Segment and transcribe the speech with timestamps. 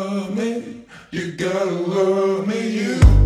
[0.00, 0.82] love me.
[1.10, 3.19] You gotta love me, you.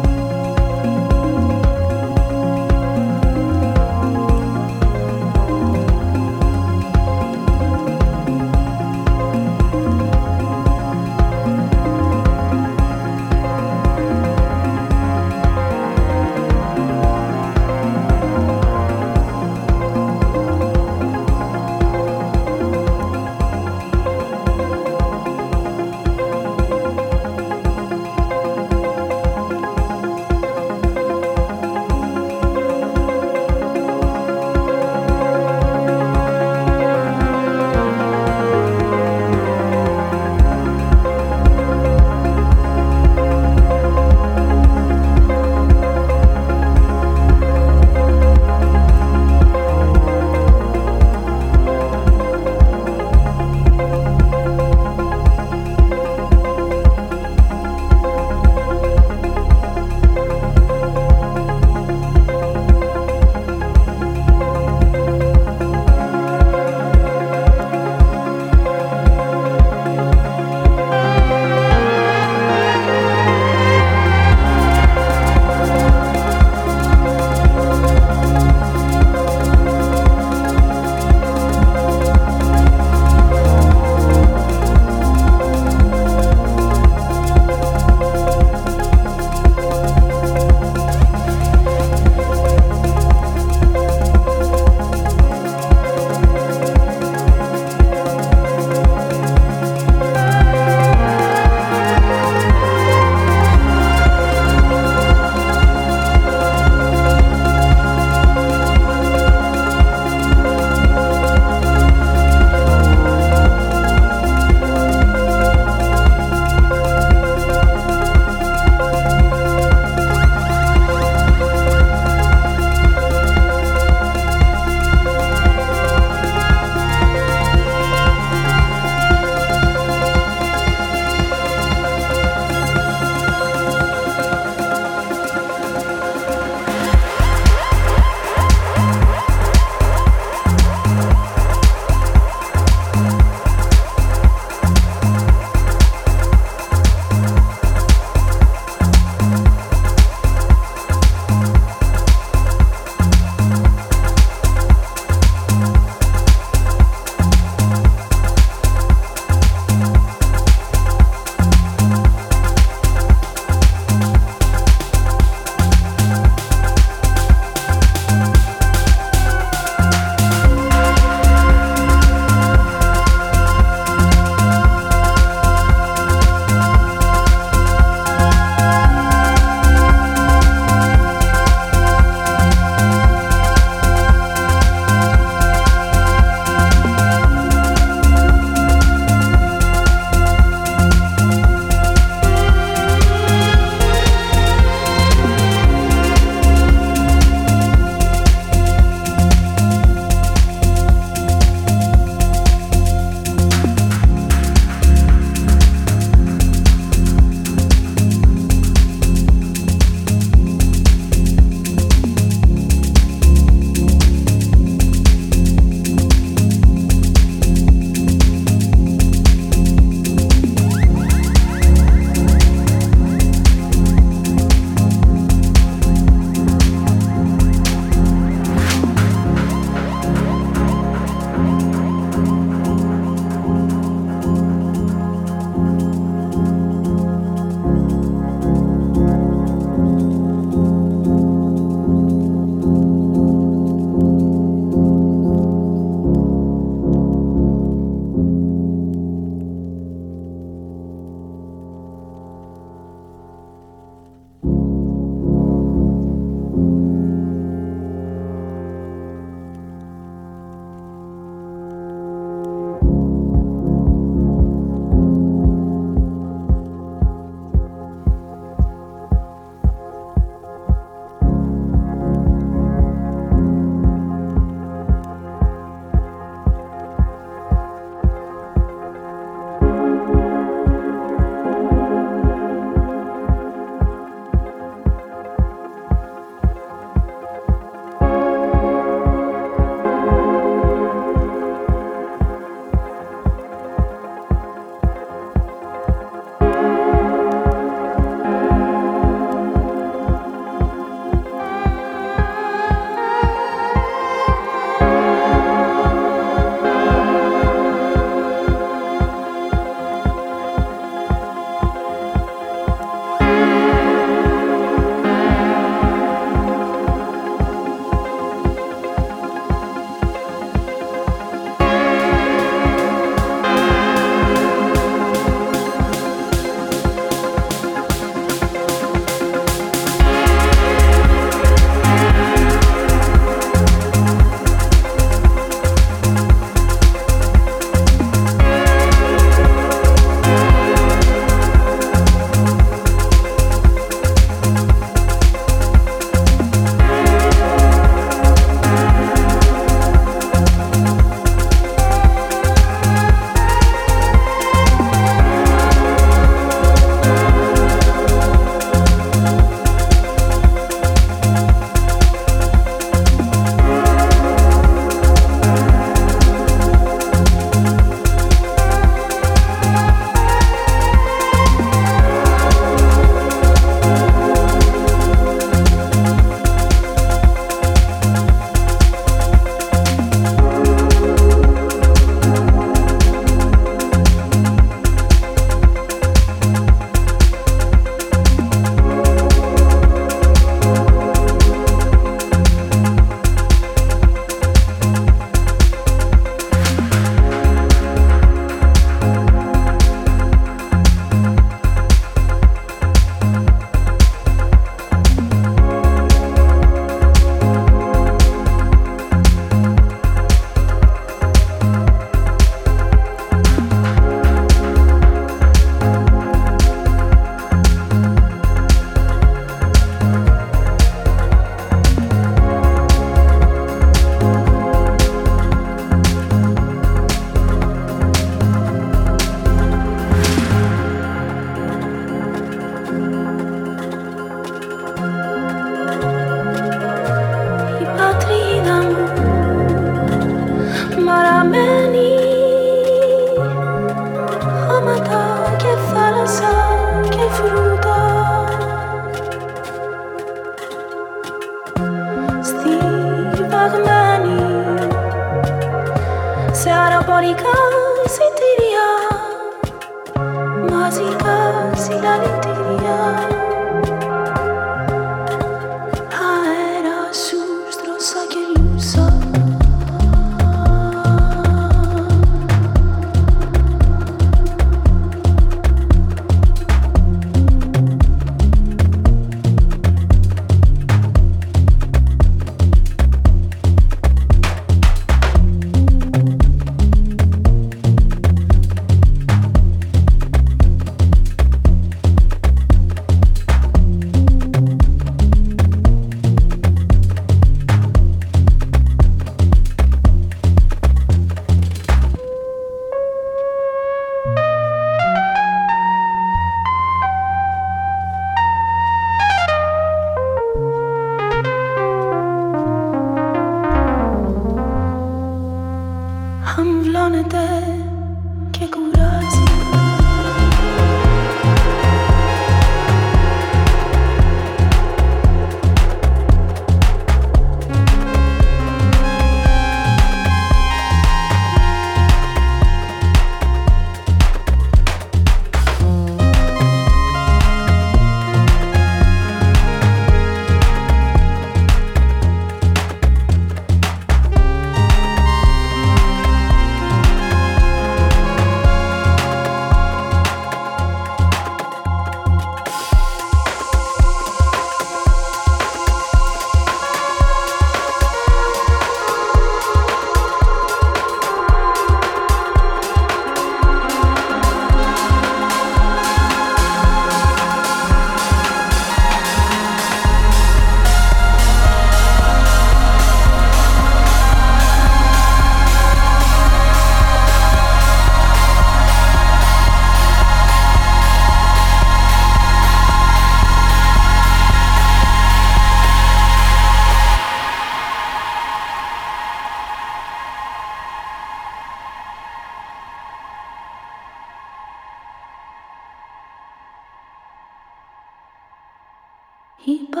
[599.66, 600.00] 一把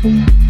[0.00, 0.47] I